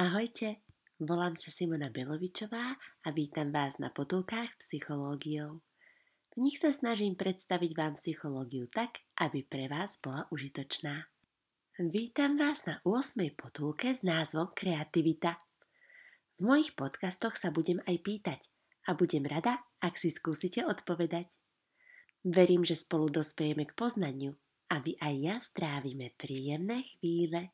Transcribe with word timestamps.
Ahojte, 0.00 0.64
volám 0.96 1.36
sa 1.36 1.52
Simona 1.52 1.92
Belovičová 1.92 2.72
a 3.04 3.08
vítam 3.12 3.52
vás 3.52 3.76
na 3.76 3.92
potulkách 3.92 4.56
psychológiou. 4.56 5.60
V 6.32 6.36
nich 6.40 6.56
sa 6.56 6.72
snažím 6.72 7.20
predstaviť 7.20 7.76
vám 7.76 8.00
psychológiu 8.00 8.64
tak, 8.72 9.04
aby 9.20 9.44
pre 9.44 9.68
vás 9.68 10.00
bola 10.00 10.24
užitočná. 10.32 11.04
Vítam 11.76 12.40
vás 12.40 12.64
na 12.64 12.80
8. 12.80 13.28
potulke 13.36 13.92
s 13.92 14.00
názvom 14.00 14.56
Kreativita. 14.56 15.36
V 16.40 16.48
mojich 16.48 16.72
podcastoch 16.72 17.36
sa 17.36 17.52
budem 17.52 17.84
aj 17.84 18.00
pýtať 18.00 18.40
a 18.88 18.96
budem 18.96 19.28
rada, 19.28 19.60
ak 19.84 20.00
si 20.00 20.08
skúsite 20.08 20.64
odpovedať. 20.64 21.28
Verím, 22.24 22.64
že 22.64 22.72
spolu 22.72 23.12
dospejeme 23.12 23.68
k 23.68 23.76
poznaniu 23.76 24.32
a 24.72 24.80
vy 24.80 24.96
aj 24.96 25.14
ja 25.20 25.36
strávime 25.36 26.16
príjemné 26.16 26.88
chvíle. 26.88 27.52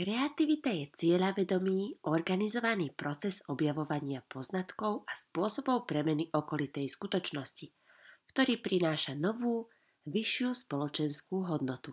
Kreativita 0.00 0.72
je 0.72 0.88
cieľavedomý, 0.96 2.08
organizovaný 2.08 2.88
proces 2.88 3.44
objavovania 3.52 4.24
poznatkov 4.24 5.04
a 5.04 5.12
spôsobov 5.12 5.84
premeny 5.84 6.24
okolitej 6.32 6.88
skutočnosti, 6.88 7.68
ktorý 8.32 8.64
prináša 8.64 9.12
novú, 9.12 9.68
vyššiu 10.08 10.56
spoločenskú 10.56 11.44
hodnotu. 11.44 11.92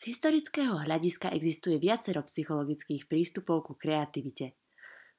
Z 0.00 0.08
historického 0.08 0.80
hľadiska 0.80 1.28
existuje 1.36 1.76
viacero 1.76 2.24
psychologických 2.24 3.12
prístupov 3.12 3.68
ku 3.68 3.76
kreativite. 3.76 4.56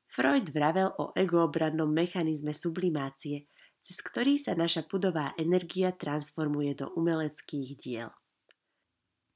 Freud 0.09 0.49
vravel 0.49 0.89
o 0.97 1.13
egoobrannom 1.13 1.93
mechanizme 1.93 2.57
sublimácie, 2.57 3.45
cez 3.77 4.01
ktorý 4.01 4.41
sa 4.41 4.57
naša 4.57 4.89
pudová 4.89 5.37
energia 5.37 5.93
transformuje 5.93 6.73
do 6.73 6.89
umeleckých 6.97 7.77
diel. 7.77 8.09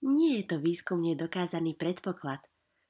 Nie 0.04 0.44
je 0.44 0.44
to 0.52 0.58
výskumne 0.60 1.16
dokázaný 1.16 1.80
predpoklad. 1.80 2.44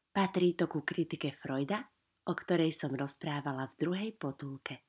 Patrí 0.09 0.57
to 0.57 0.65
ku 0.65 0.81
kritike 0.81 1.29
Freuda, 1.35 1.85
o 2.25 2.33
ktorej 2.33 2.73
som 2.73 2.89
rozprávala 2.95 3.69
v 3.69 3.77
druhej 3.77 4.11
potulke. 4.17 4.81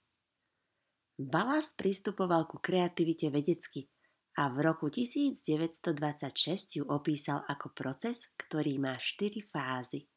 Ballas 1.17 1.77
pristupoval 1.77 2.49
ku 2.49 2.57
kreativite 2.61 3.29
vedecky 3.29 3.89
a 4.37 4.49
v 4.53 4.57
roku 4.65 4.89
1926 4.89 6.81
ju 6.81 6.85
opísal 6.89 7.45
ako 7.49 7.73
proces, 7.73 8.33
ktorý 8.37 8.81
má 8.81 8.97
štyri 9.01 9.45
fázy. 9.45 10.09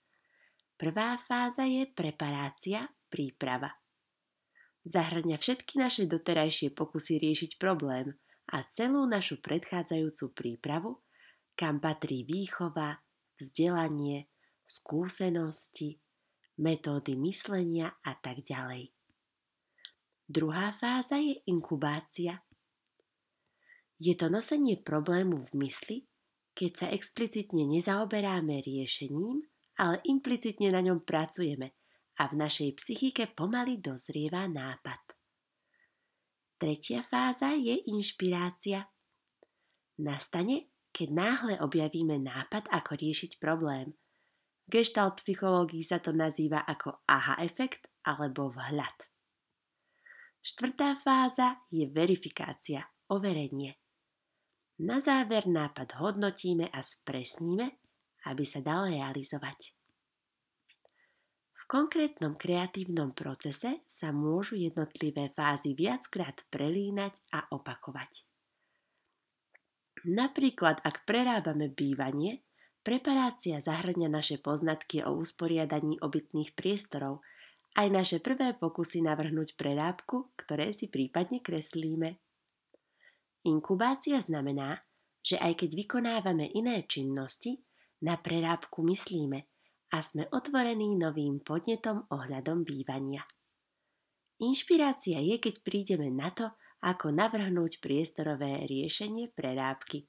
Prvá 0.80 1.20
fáza 1.20 1.68
je 1.68 1.88
preparácia, 1.92 2.84
príprava. 3.12 3.76
Zahrňa 4.88 5.36
všetky 5.36 5.76
naše 5.76 6.08
doterajšie 6.08 6.72
pokusy 6.72 7.20
riešiť 7.20 7.52
problém 7.60 8.16
a 8.56 8.64
celú 8.72 9.04
našu 9.04 9.44
predchádzajúcu 9.44 10.26
prípravu– 10.32 10.96
kam 11.60 11.84
patrí 11.84 12.24
výchova, 12.24 13.04
vzdelanie, 13.36 14.32
skúsenosti, 14.64 16.00
metódy 16.64 17.20
myslenia 17.20 18.00
a 18.00 18.16
tak 18.16 18.40
ďalej. 18.48 18.96
Druhá 20.24 20.72
fáza 20.72 21.20
je 21.20 21.44
inkubácia. 21.52 22.40
Je 24.00 24.16
to 24.16 24.32
nosenie 24.32 24.80
problému 24.80 25.44
v 25.52 25.68
mysli, 25.68 25.98
keď 26.56 26.72
sa 26.72 26.88
explicitne 26.96 27.68
nezaoberáme 27.68 28.64
riešením, 28.64 29.44
ale 29.84 30.00
implicitne 30.08 30.72
na 30.72 30.80
ňom 30.80 31.04
pracujeme 31.04 31.76
a 32.20 32.28
v 32.32 32.34
našej 32.40 32.80
psychike 32.80 33.36
pomaly 33.36 33.84
dozrieva 33.84 34.48
nápad. 34.48 35.02
Tretia 36.60 37.04
fáza 37.04 37.56
je 37.56 37.76
inšpirácia. 37.92 38.84
Nastane, 40.00 40.79
keď 41.00 41.16
náhle 41.16 41.56
objavíme 41.64 42.20
nápad, 42.20 42.68
ako 42.76 43.00
riešiť 43.00 43.40
problém. 43.40 43.96
V 44.68 44.84
gestalt 44.84 45.24
psychológii 45.24 45.80
sa 45.80 46.04
to 46.04 46.12
nazýva 46.12 46.68
ako 46.68 47.08
aha 47.08 47.40
efekt 47.40 47.88
alebo 48.04 48.52
vhľad. 48.52 49.08
Štvrtá 50.44 51.00
fáza 51.00 51.64
je 51.72 51.88
verifikácia, 51.88 52.84
overenie. 53.08 53.80
Na 54.84 55.00
záver 55.00 55.48
nápad 55.48 56.04
hodnotíme 56.04 56.68
a 56.68 56.84
spresníme, 56.84 57.80
aby 58.28 58.44
sa 58.44 58.60
dal 58.60 58.92
realizovať. 58.92 59.72
V 61.56 61.64
konkrétnom 61.64 62.36
kreatívnom 62.36 63.16
procese 63.16 63.88
sa 63.88 64.12
môžu 64.12 64.60
jednotlivé 64.60 65.32
fázy 65.32 65.72
viackrát 65.72 66.44
prelínať 66.52 67.24
a 67.32 67.48
opakovať. 67.56 68.29
Napríklad, 70.08 70.80
ak 70.86 71.04
prerábame 71.04 71.68
bývanie, 71.68 72.46
preparácia 72.86 73.60
zahrňa 73.60 74.08
naše 74.08 74.40
poznatky 74.40 75.04
o 75.04 75.20
usporiadaní 75.20 76.00
obytných 76.00 76.56
priestorov, 76.56 77.20
aj 77.78 77.88
naše 77.92 78.18
prvé 78.24 78.56
pokusy 78.58 79.04
navrhnúť 79.06 79.60
prerábku, 79.60 80.34
ktoré 80.40 80.72
si 80.72 80.90
prípadne 80.90 81.44
kreslíme. 81.44 82.18
Inkubácia 83.46 84.20
znamená, 84.20 84.84
že 85.20 85.40
aj 85.40 85.64
keď 85.64 85.70
vykonávame 85.86 86.50
iné 86.56 86.88
činnosti, 86.88 87.60
na 88.00 88.16
prerábku 88.16 88.80
myslíme 88.88 89.40
a 89.92 89.98
sme 90.00 90.32
otvorení 90.32 90.96
novým 90.96 91.44
podnetom 91.44 92.08
ohľadom 92.08 92.64
bývania. 92.64 93.28
Inšpirácia 94.40 95.20
je, 95.20 95.36
keď 95.36 95.56
prídeme 95.60 96.08
na 96.08 96.32
to, 96.32 96.48
ako 96.80 97.12
navrhnúť 97.12 97.84
priestorové 97.84 98.64
riešenie 98.64 99.32
prerábky. 99.36 100.08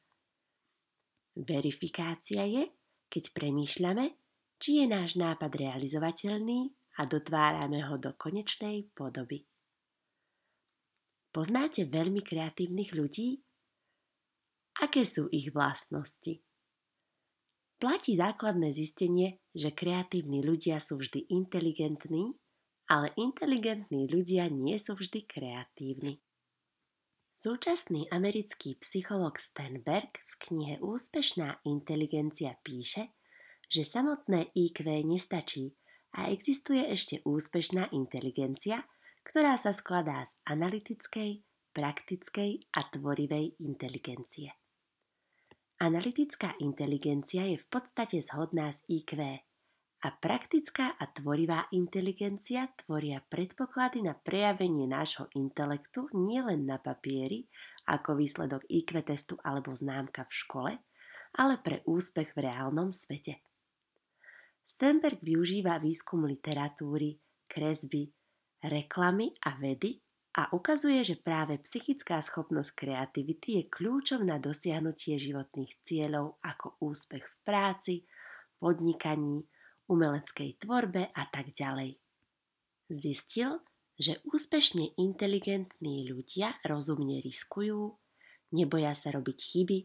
Verifikácia 1.35 2.47
je, 2.47 2.71
keď 3.11 3.25
premýšľame, 3.35 4.07
či 4.61 4.83
je 4.83 4.87
náš 4.87 5.19
nápad 5.19 5.51
realizovateľný 5.51 6.71
a 7.01 7.09
dotvárame 7.09 7.81
ho 7.87 7.97
do 7.97 8.15
konečnej 8.15 8.87
podoby. 8.93 9.47
Poznáte 11.31 11.87
veľmi 11.87 12.21
kreatívnych 12.27 12.91
ľudí? 12.93 13.39
Aké 14.83 15.07
sú 15.07 15.31
ich 15.31 15.51
vlastnosti? 15.55 16.43
Platí 17.81 18.13
základné 18.19 18.77
zistenie, 18.77 19.41
že 19.57 19.73
kreatívni 19.73 20.45
ľudia 20.45 20.83
sú 20.83 21.01
vždy 21.01 21.33
inteligentní, 21.33 22.37
ale 22.91 23.15
inteligentní 23.17 24.11
ľudia 24.11 24.53
nie 24.53 24.77
sú 24.77 24.99
vždy 24.99 25.25
kreatívni. 25.25 26.21
Súčasný 27.41 28.05
americký 28.13 28.77
psycholog 28.85 29.41
Stenberg 29.41 30.13
v 30.13 30.35
knihe 30.45 30.77
Úspešná 30.85 31.65
inteligencia 31.65 32.53
píše, 32.61 33.17
že 33.65 33.81
samotné 33.81 34.53
IQ 34.53 34.85
nestačí 35.09 35.73
a 36.21 36.29
existuje 36.29 36.85
ešte 36.85 37.25
úspešná 37.25 37.97
inteligencia, 37.97 38.85
ktorá 39.25 39.57
sa 39.57 39.73
skladá 39.73 40.21
z 40.21 40.37
analytickej, 40.53 41.41
praktickej 41.73 42.77
a 42.77 42.81
tvorivej 42.93 43.57
inteligencie. 43.65 44.53
Analytická 45.81 46.61
inteligencia 46.61 47.49
je 47.49 47.57
v 47.57 47.67
podstate 47.73 48.21
zhodná 48.21 48.69
s 48.69 48.85
IQ, 48.85 49.17
a 50.01 50.09
praktická 50.17 50.97
a 50.97 51.05
tvorivá 51.13 51.69
inteligencia 51.77 52.73
tvoria 52.73 53.21
predpoklady 53.21 54.01
na 54.01 54.17
prejavenie 54.17 54.89
nášho 54.89 55.29
intelektu 55.37 56.09
nielen 56.17 56.65
na 56.65 56.81
papieri, 56.81 57.45
ako 57.85 58.17
výsledok 58.17 58.65
IQ 58.73 59.05
testu 59.05 59.37
alebo 59.45 59.77
známka 59.77 60.25
v 60.25 60.33
škole, 60.33 60.73
ale 61.37 61.55
pre 61.61 61.85
úspech 61.85 62.33
v 62.33 62.49
reálnom 62.49 62.89
svete. 62.89 63.45
Stenberg 64.65 65.21
využíva 65.21 65.77
výskum 65.83 66.25
literatúry, 66.25 67.21
kresby, 67.45 68.09
reklamy 68.65 69.37
a 69.45 69.59
vedy 69.61 70.01
a 70.39 70.49
ukazuje, 70.55 71.03
že 71.03 71.19
práve 71.19 71.59
psychická 71.61 72.23
schopnosť 72.23 72.73
kreativity 72.73 73.61
je 73.61 73.63
kľúčom 73.67 74.23
na 74.23 74.39
dosiahnutie 74.39 75.19
životných 75.19 75.83
cieľov 75.83 76.39
ako 76.41 76.79
úspech 76.79 77.27
v 77.27 77.37
práci, 77.43 77.95
podnikaní, 78.63 79.43
umeleckej 79.91 80.63
tvorbe 80.63 81.11
a 81.11 81.23
tak 81.27 81.51
ďalej. 81.51 81.99
Zistil, 82.87 83.59
že 83.99 84.23
úspešne 84.31 84.97
inteligentní 84.97 86.09
ľudia 86.09 86.57
rozumne 86.65 87.19
riskujú, 87.21 87.99
neboja 88.55 88.95
sa 88.95 89.11
robiť 89.13 89.39
chyby, 89.39 89.79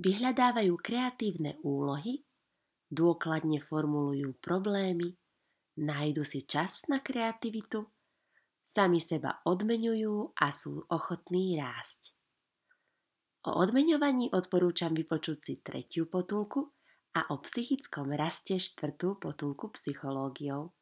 vyhľadávajú 0.00 0.74
kreatívne 0.80 1.60
úlohy, 1.60 2.24
dôkladne 2.88 3.60
formulujú 3.60 4.32
problémy, 4.40 5.14
nájdu 5.78 6.24
si 6.24 6.48
čas 6.48 6.88
na 6.88 6.98
kreativitu, 6.98 7.86
sami 8.64 8.98
seba 8.98 9.44
odmeňujú 9.46 10.34
a 10.40 10.50
sú 10.50 10.82
ochotní 10.90 11.54
rásť. 11.60 12.16
O 13.46 13.54
odmeňovaní 13.54 14.34
odporúčam 14.34 14.92
vypočuť 14.92 15.38
si 15.38 15.54
tretiu 15.62 16.10
potulku 16.10 16.77
a 17.16 17.24
o 17.32 17.40
psychickom 17.40 18.12
raste 18.12 18.60
štvrtú 18.60 19.16
potulku 19.16 19.72
psychológiou. 19.72 20.74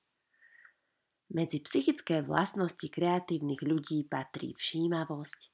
Medzi 1.31 1.58
psychické 1.62 2.23
vlastnosti 2.23 2.87
kreatívnych 2.87 3.62
ľudí 3.62 4.06
patrí 4.06 4.55
všímavosť, 4.55 5.50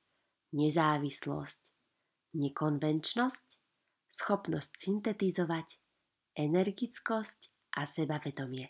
nezávislosť, 0.53 1.63
nekonvenčnosť, 2.37 3.47
schopnosť 4.13 4.73
syntetizovať, 4.77 5.69
energickosť 6.37 7.41
a 7.81 7.89
sebavedomie. 7.89 8.69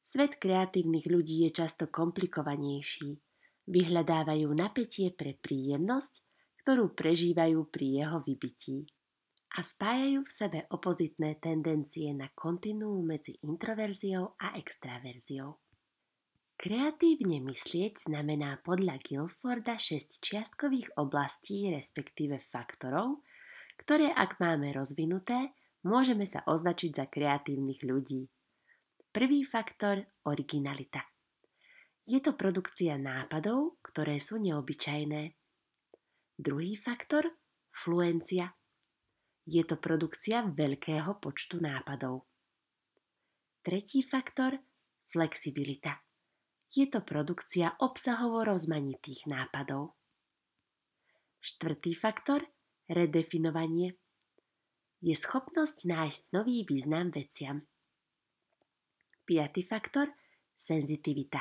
Svet 0.00 0.40
kreatívnych 0.40 1.04
ľudí 1.04 1.44
je 1.44 1.50
často 1.52 1.92
komplikovanejší. 1.92 3.20
Vyhľadávajú 3.68 4.48
napätie 4.56 5.12
pre 5.12 5.36
príjemnosť, 5.36 6.24
ktorú 6.64 6.96
prežívajú 6.96 7.68
pri 7.68 7.86
jeho 8.00 8.24
vybití 8.24 8.88
a 9.56 9.64
spájajú 9.64 10.26
v 10.26 10.32
sebe 10.32 10.58
opozitné 10.68 11.40
tendencie 11.40 12.12
na 12.12 12.28
kontinuum 12.36 13.06
medzi 13.06 13.40
introverziou 13.40 14.36
a 14.36 14.52
extraverziou. 14.58 15.56
Kreatívne 16.58 17.38
myslieť 17.46 18.10
znamená 18.10 18.58
podľa 18.66 18.98
Guilforda 18.98 19.78
6 19.78 20.18
čiastkových 20.18 20.98
oblastí, 20.98 21.70
respektíve 21.70 22.42
faktorov, 22.42 23.22
ktoré 23.78 24.10
ak 24.10 24.42
máme 24.42 24.74
rozvinuté, 24.74 25.54
môžeme 25.86 26.26
sa 26.26 26.42
označiť 26.42 26.90
za 26.98 27.06
kreatívnych 27.06 27.86
ľudí. 27.86 28.26
Prvý 29.14 29.46
faktor– 29.46 30.02
originalita. 30.30 31.06
Je 32.02 32.18
to 32.18 32.34
produkcia 32.34 32.98
nápadov, 32.98 33.78
ktoré 33.86 34.18
sú 34.18 34.42
neobyčajné. 34.42 35.38
Druhý 36.34 36.74
faktor– 36.74 37.30
fluencia. 37.86 38.57
Je 39.48 39.64
to 39.64 39.80
produkcia 39.80 40.44
veľkého 40.44 41.24
počtu 41.24 41.56
nápadov. 41.56 42.28
Tretí 43.64 44.04
faktor– 44.04 44.60
flexibilita. 45.16 46.04
Je 46.68 46.84
to 46.84 47.00
produkcia 47.00 47.72
obsahovo 47.80 48.44
rozmanitých 48.44 49.24
nápadov. 49.24 49.96
Štvrtý 51.40 51.96
faktor– 51.96 52.44
redefinovanie. 53.00 53.96
Je 55.00 55.16
schopnosť 55.16 55.96
nájsť 55.96 56.22
nový 56.36 56.68
význam 56.68 57.08
veciam. 57.08 57.64
Piatý 59.24 59.64
faktor– 59.64 60.12
senzitivita. 60.68 61.40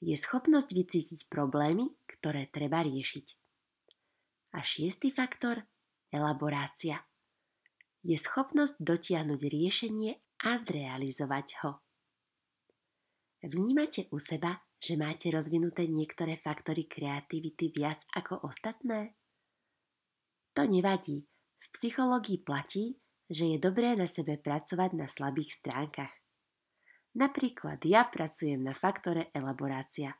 Je 0.00 0.16
schopnosť 0.16 0.72
vycítiť 0.72 1.20
problémy, 1.28 1.84
ktoré 2.08 2.48
treba 2.48 2.80
riešiť. 2.80 3.26
A 4.56 4.64
šiestý 4.64 5.12
faktor– 5.12 5.68
elaborácia. 6.14 7.02
Je 8.06 8.14
schopnosť 8.14 8.78
dotiahnuť 8.78 9.40
riešenie 9.50 10.12
a 10.46 10.54
zrealizovať 10.54 11.46
ho. 11.66 11.82
Vnímate 13.42 14.06
u 14.14 14.22
seba, 14.22 14.62
že 14.78 14.94
máte 14.94 15.28
rozvinuté 15.34 15.90
niektoré 15.90 16.38
faktory 16.38 16.86
kreativity 16.86 17.74
viac 17.74 18.06
ako 18.14 18.46
ostatné? 18.46 19.18
To 20.54 20.62
nevadí. 20.64 21.26
V 21.58 21.66
psychológii 21.74 22.44
platí, 22.44 23.00
že 23.26 23.56
je 23.56 23.58
dobré 23.58 23.96
na 23.96 24.04
sebe 24.04 24.36
pracovať 24.36 24.90
na 24.94 25.08
slabých 25.08 25.60
stránkach. 25.60 26.12
Napríklad 27.16 27.80
ja 27.88 28.04
pracujem 28.04 28.60
na 28.60 28.76
faktore 28.76 29.32
elaborácia. 29.32 30.12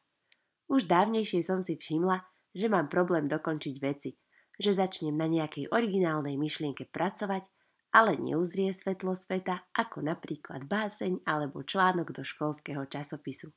Už 0.73 0.89
dávnejšie 0.89 1.45
som 1.45 1.61
si 1.61 1.77
všimla, 1.77 2.25
že 2.57 2.73
mám 2.73 2.89
problém 2.89 3.29
dokončiť 3.29 3.77
veci, 3.83 4.17
že 4.59 4.75
začnem 4.75 5.15
na 5.15 5.27
nejakej 5.27 5.71
originálnej 5.71 6.39
myšlienke 6.39 6.91
pracovať, 6.91 7.51
ale 7.95 8.19
neuzrie 8.19 8.75
svetlo 8.75 9.15
sveta 9.15 9.71
ako 9.75 10.03
napríklad 10.03 10.67
báseň 10.67 11.23
alebo 11.27 11.63
článok 11.63 12.11
do 12.11 12.27
školského 12.27 12.87
časopisu. 12.91 13.55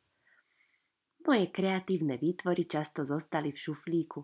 Moje 1.26 1.50
kreatívne 1.50 2.22
výtvory 2.22 2.70
často 2.70 3.04
zostali 3.04 3.50
v 3.52 3.60
šuflíku 3.60 4.22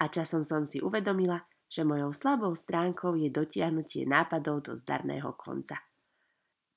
a 0.00 0.08
časom 0.08 0.42
som 0.42 0.64
si 0.64 0.80
uvedomila, 0.80 1.44
že 1.68 1.84
mojou 1.84 2.10
slabou 2.16 2.52
stránkou 2.56 3.14
je 3.16 3.28
dotiahnutie 3.32 4.08
nápadov 4.08 4.64
do 4.64 4.72
zdarného 4.76 5.36
konca. 5.36 5.80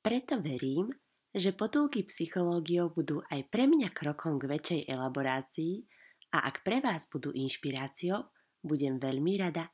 Preto 0.03 0.37
verím, 0.37 0.93
že 1.35 1.51
potulky 1.51 2.07
psychológiou 2.07 2.93
budú 2.93 3.19
aj 3.27 3.51
pre 3.51 3.67
mňa 3.67 3.91
krokom 3.91 4.39
k 4.39 4.47
väčšej 4.55 4.81
elaborácii 4.87 5.83
a 6.31 6.47
ak 6.47 6.63
pre 6.63 6.79
vás 6.79 7.11
budú 7.11 7.35
inšpiráciou, 7.35 8.23
budem 8.65 8.97
veľmi 8.97 9.33
rada. 9.37 9.69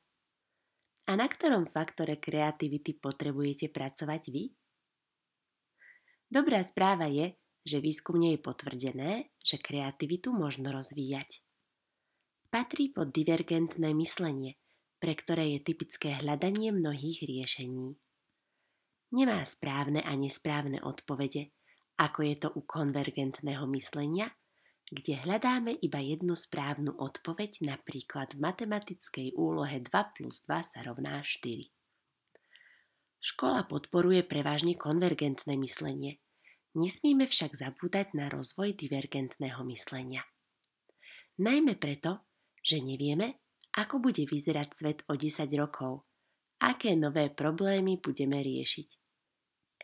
A 1.08 1.12
na 1.18 1.26
ktorom 1.26 1.72
faktore 1.72 2.20
kreativity 2.20 3.00
potrebujete 3.00 3.72
pracovať 3.72 4.24
vy? 4.30 4.44
Dobrá 6.28 6.62
správa 6.62 7.10
je, 7.10 7.34
že 7.64 7.80
výskumne 7.82 8.36
je 8.36 8.40
potvrdené, 8.40 9.12
že 9.42 9.58
kreativitu 9.58 10.36
možno 10.36 10.76
rozvíjať. 10.76 11.42
Patrí 12.52 12.92
pod 12.92 13.16
divergentné 13.16 13.96
myslenie, 13.96 14.60
pre 15.00 15.16
ktoré 15.16 15.58
je 15.58 15.74
typické 15.74 16.20
hľadanie 16.20 16.76
mnohých 16.76 17.24
riešení 17.24 17.96
nemá 19.12 19.44
správne 19.44 20.02
a 20.02 20.16
nesprávne 20.16 20.80
odpovede, 20.82 21.52
ako 22.00 22.20
je 22.26 22.36
to 22.40 22.50
u 22.56 22.62
konvergentného 22.64 23.68
myslenia, 23.76 24.32
kde 24.92 25.24
hľadáme 25.24 25.80
iba 25.80 26.04
jednu 26.04 26.36
správnu 26.36 27.00
odpoveď 27.00 27.64
napríklad 27.64 28.36
v 28.36 28.44
matematickej 28.44 29.28
úlohe 29.40 29.80
2 29.80 29.88
plus 29.88 30.44
2 30.44 30.60
sa 30.68 30.80
rovná 30.84 31.24
4. 31.24 31.64
Škola 33.24 33.64
podporuje 33.72 34.28
prevažne 34.28 34.76
konvergentné 34.76 35.56
myslenie. 35.56 36.20
Nesmíme 36.76 37.24
však 37.24 37.56
zabúdať 37.56 38.12
na 38.20 38.28
rozvoj 38.28 38.76
divergentného 38.76 39.64
myslenia. 39.72 40.28
Najmä 41.40 41.80
preto, 41.80 42.28
že 42.60 42.84
nevieme, 42.84 43.48
ako 43.80 44.04
bude 44.04 44.28
vyzerať 44.28 44.70
svet 44.76 45.00
o 45.08 45.16
10 45.16 45.48
rokov, 45.56 46.04
aké 46.60 47.00
nové 47.00 47.32
problémy 47.32 48.04
budeme 48.04 48.44
riešiť. 48.44 48.90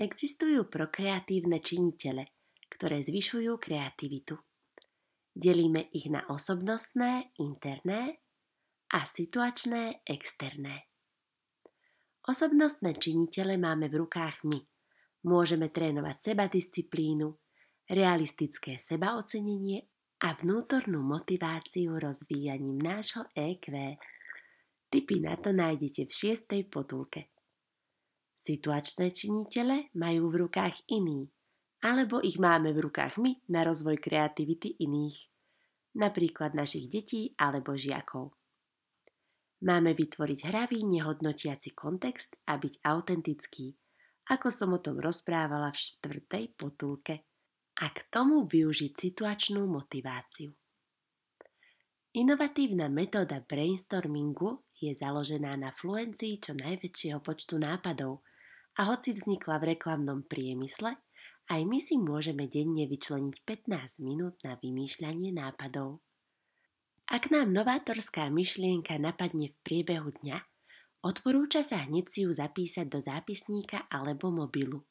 Existujú 0.03 0.67
prokreatívne 0.67 1.63
činitele, 1.63 2.27
ktoré 2.67 2.99
zvyšujú 3.01 3.55
kreativitu. 3.55 4.35
Delíme 5.37 5.93
ich 5.93 6.09
na 6.09 6.25
osobnostné, 6.33 7.29
interné 7.37 8.17
a 8.89 9.05
situačné, 9.05 10.01
externé. 10.01 10.89
Osobnostné 12.25 12.97
činitele 12.97 13.53
máme 13.61 13.85
v 13.85 14.01
rukách 14.01 14.41
my. 14.49 14.57
Môžeme 15.29 15.69
trénovať 15.69 16.33
sebadisciplínu, 16.33 17.37
realistické 17.85 18.81
sebaocenenie 18.81 19.85
a 20.25 20.33
vnútornú 20.41 21.05
motiváciu 21.05 22.01
rozvíjaním 22.01 22.81
nášho 22.81 23.29
EQ. 23.37 23.93
Tipy 24.89 25.21
na 25.21 25.37
to 25.37 25.53
nájdete 25.53 26.09
v 26.09 26.17
šiestej 26.17 26.65
potulke. 26.65 27.29
Situačné 28.33 29.13
činitele 29.13 29.93
majú 29.93 30.33
v 30.33 30.49
rukách 30.49 30.81
iní, 30.89 31.29
alebo 31.87 32.19
ich 32.19 32.35
máme 32.35 32.75
v 32.75 32.83
rukách 32.91 33.15
my 33.15 33.47
na 33.47 33.63
rozvoj 33.63 33.95
kreativity 34.03 34.75
iných, 34.83 35.15
napríklad 35.95 36.51
našich 36.51 36.91
detí 36.91 37.31
alebo 37.39 37.79
žiakov. 37.79 38.35
Máme 39.63 39.95
vytvoriť 39.95 40.39
hravý, 40.51 40.83
nehodnotiaci 40.83 41.71
kontext 41.71 42.35
a 42.51 42.59
byť 42.59 42.83
autentický, 42.83 43.71
ako 44.27 44.51
som 44.51 44.75
o 44.75 44.83
tom 44.83 44.99
rozprávala 44.99 45.71
v 45.71 45.79
štvrtej 45.79 46.45
potulke, 46.59 47.23
a 47.77 47.85
k 47.93 47.99
tomu 48.09 48.49
využiť 48.49 48.93
situačnú 48.97 49.69
motiváciu. 49.69 50.49
Inovatívna 52.17 52.89
metóda 52.89 53.37
brainstormingu 53.45 54.65
je 54.81 54.89
založená 54.97 55.53
na 55.53 55.69
fluencii 55.69 56.41
čo 56.41 56.57
najväčšieho 56.57 57.21
počtu 57.21 57.61
nápadov 57.61 58.25
a 58.81 58.89
hoci 58.89 59.13
vznikla 59.13 59.61
v 59.61 59.77
reklamnom 59.77 60.25
priemysle, 60.25 60.97
aj 61.47 61.61
my 61.63 61.79
si 61.79 61.95
môžeme 61.95 62.51
denne 62.51 62.83
vyčleniť 62.83 63.35
15 63.47 64.03
minút 64.03 64.35
na 64.43 64.59
vymýšľanie 64.59 65.31
nápadov. 65.31 66.03
Ak 67.07 67.31
nám 67.31 67.55
novátorská 67.55 68.27
myšlienka 68.27 68.99
napadne 68.99 69.55
v 69.55 69.57
priebehu 69.63 70.11
dňa, 70.11 70.43
odporúča 71.07 71.63
sa 71.63 71.87
hneď 71.87 72.05
si 72.11 72.27
ju 72.27 72.35
zapísať 72.35 72.91
do 72.91 72.99
zápisníka 72.99 73.87
alebo 73.87 74.27
mobilu. 74.27 74.83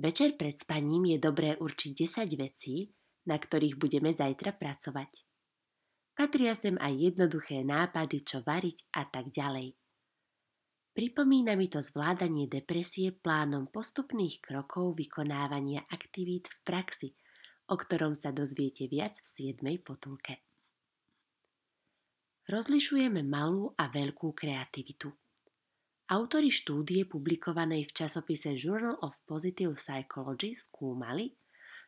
Večer 0.00 0.40
pred 0.40 0.56
spaním 0.56 1.12
je 1.12 1.18
dobré 1.20 1.60
určiť 1.60 1.92
10 1.92 2.40
vecí, 2.40 2.88
na 3.28 3.36
ktorých 3.36 3.76
budeme 3.76 4.08
zajtra 4.08 4.56
pracovať. 4.56 5.12
Patria 6.16 6.56
sem 6.56 6.80
aj 6.80 6.92
jednoduché 6.96 7.60
nápady, 7.60 8.24
čo 8.24 8.40
variť 8.40 8.88
a 8.96 9.04
tak 9.04 9.28
ďalej. 9.28 9.76
Pripomína 10.92 11.56
mi 11.56 11.72
to 11.72 11.80
zvládanie 11.80 12.52
depresie 12.52 13.16
plánom 13.16 13.64
postupných 13.72 14.44
krokov 14.44 15.00
vykonávania 15.00 15.88
aktivít 15.88 16.52
v 16.52 16.56
praxi, 16.68 17.08
o 17.72 17.80
ktorom 17.80 18.12
sa 18.12 18.28
dozviete 18.28 18.92
viac 18.92 19.16
v 19.16 19.56
7. 19.56 19.80
potulke. 19.80 20.44
Rozlišujeme 22.44 23.24
malú 23.24 23.72
a 23.72 23.88
veľkú 23.88 24.36
kreativitu. 24.36 25.08
Autori 26.12 26.52
štúdie 26.52 27.08
publikovanej 27.08 27.88
v 27.88 27.92
časopise 27.96 28.52
Journal 28.52 29.00
of 29.00 29.16
Positive 29.24 29.72
Psychology 29.80 30.52
skúmali, 30.52 31.32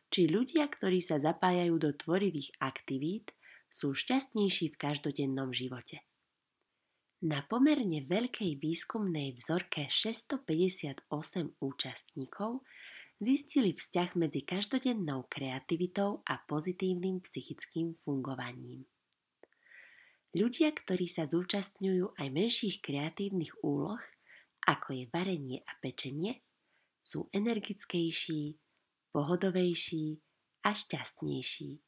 či 0.09 0.25
ľudia, 0.25 0.65
ktorí 0.65 0.97
sa 0.97 1.21
zapájajú 1.21 1.77
do 1.77 1.93
tvorivých 1.93 2.57
aktivít, 2.57 3.37
sú 3.69 3.93
šťastnejší 3.93 4.73
v 4.73 4.79
každodennom 4.81 5.53
živote. 5.53 6.01
Na 7.23 7.47
pomerne 7.47 8.03
veľkej 8.03 8.59
výskumnej 8.59 9.39
vzorke 9.39 9.87
658 9.87 11.07
účastníkov 11.63 12.67
zistili 13.15 13.71
vzťah 13.71 14.19
medzi 14.19 14.43
každodennou 14.43 15.23
kreativitou 15.31 16.19
a 16.27 16.35
pozitívnym 16.43 17.23
psychickým 17.23 17.95
fungovaním. 18.03 18.83
Ľudia, 20.35 20.75
ktorí 20.75 21.07
sa 21.07 21.23
zúčastňujú 21.23 22.19
aj 22.19 22.27
menších 22.27 22.83
kreatívnych 22.83 23.63
úloh, 23.63 24.03
ako 24.67 24.99
je 24.99 25.05
varenie 25.07 25.63
a 25.63 25.71
pečenie, 25.79 26.43
sú 26.99 27.31
energickejší, 27.31 28.59
pohodovejší 29.15 30.19
a 30.67 30.75
šťastnejší. 30.75 31.79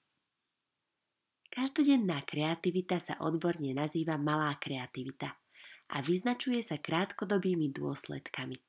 Každodenná 1.58 2.22
kreativita 2.22 3.02
sa 3.02 3.18
odborne 3.18 3.74
nazýva 3.74 4.14
malá 4.14 4.54
kreativita 4.62 5.34
a 5.90 6.06
vyznačuje 6.06 6.62
sa 6.62 6.78
krátkodobými 6.78 7.74
dôsledkami. 7.74 8.62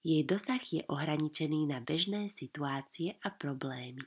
Jej 0.00 0.24
dosah 0.24 0.64
je 0.64 0.80
ohraničený 0.88 1.68
na 1.68 1.84
bežné 1.84 2.32
situácie 2.32 3.20
a 3.20 3.28
problémy. 3.28 4.00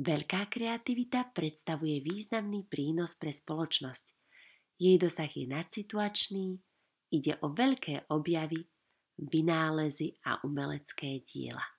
Veľká 0.00 0.48
kreativita 0.48 1.28
predstavuje 1.36 2.00
významný 2.00 2.64
prínos 2.64 3.20
pre 3.20 3.36
spoločnosť. 3.36 4.16
Jej 4.80 4.96
dosah 4.96 5.28
je 5.28 5.44
nadsituačný, 5.44 6.56
ide 7.12 7.36
o 7.44 7.52
veľké 7.52 8.08
objavy, 8.08 8.64
vynálezy 9.20 10.24
a 10.24 10.40
umelecké 10.40 11.20
diela. 11.28 11.77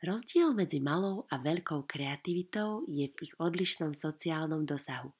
Rozdiel 0.00 0.56
medzi 0.56 0.80
malou 0.80 1.28
a 1.28 1.36
veľkou 1.36 1.84
kreativitou 1.84 2.88
je 2.88 3.04
v 3.04 3.16
ich 3.20 3.36
odlišnom 3.36 3.92
sociálnom 3.92 4.64
dosahu. 4.64 5.12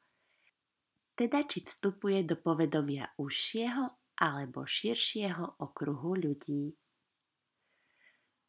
Teda 1.13 1.45
či 1.45 1.61
vstupuje 1.61 2.25
do 2.25 2.41
povedomia 2.41 3.13
užšieho 3.21 4.17
alebo 4.17 4.65
širšieho 4.65 5.61
okruhu 5.61 6.17
ľudí. 6.17 6.73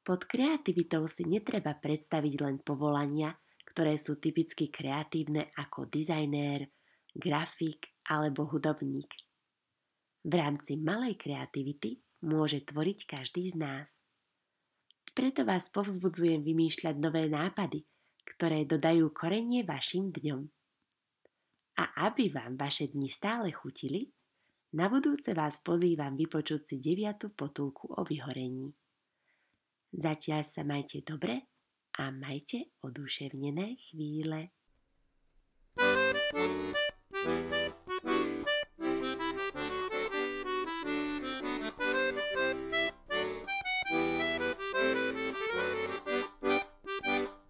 Pod 0.07 0.23
kreativitou 0.23 1.03
si 1.11 1.27
netreba 1.27 1.75
predstaviť 1.75 2.33
len 2.39 2.63
povolania, 2.63 3.35
ktoré 3.67 3.99
sú 3.99 4.15
typicky 4.23 4.71
kreatívne 4.71 5.51
ako 5.59 5.91
dizajnér, 5.91 6.63
grafik 7.11 7.91
alebo 8.07 8.47
hudobník. 8.47 9.11
V 10.23 10.31
rámci 10.31 10.79
malej 10.79 11.19
kreativity 11.19 11.99
môže 12.23 12.63
tvoriť 12.63 12.99
každý 13.03 13.51
z 13.51 13.55
nás. 13.59 14.07
Preto 15.11 15.43
vás 15.43 15.67
povzbudzujem 15.67 16.39
vymýšľať 16.39 16.95
nové 16.95 17.27
nápady, 17.27 17.83
ktoré 18.23 18.63
dodajú 18.63 19.11
korenie 19.11 19.67
vašim 19.67 20.07
dňom. 20.15 20.41
A 21.79 22.07
aby 22.07 22.31
vám 22.31 22.55
vaše 22.55 22.87
dni 22.87 23.11
stále 23.11 23.51
chutili, 23.51 24.07
na 24.71 24.87
budúce 24.87 25.35
vás 25.35 25.59
pozývam 25.59 26.15
vypočuť 26.15 26.63
si 26.63 26.75
deviatu 26.79 27.35
potulku 27.35 27.91
o 27.91 28.07
vyhorení. 28.07 28.71
Zatiaľ 29.91 30.47
sa 30.47 30.63
majte 30.63 31.03
dobre 31.03 31.43
a 31.99 32.07
majte 32.15 32.71
oduševnené 32.79 33.75
chvíle. 33.91 34.55
thank 37.11 37.55
you 37.55 37.80